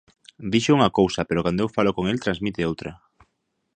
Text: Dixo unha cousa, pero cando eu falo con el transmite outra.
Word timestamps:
Dixo 0.51 0.75
unha 0.77 0.93
cousa, 0.99 1.21
pero 1.29 1.43
cando 1.45 1.61
eu 1.63 1.69
falo 1.77 1.95
con 1.95 2.05
el 2.11 2.21
transmite 2.23 2.67
outra. 2.69 2.91